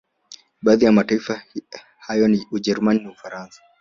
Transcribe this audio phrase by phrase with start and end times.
[0.61, 1.43] Baadhi ya mataifa
[1.99, 3.61] hayo ni Ujerumani na Ufaransa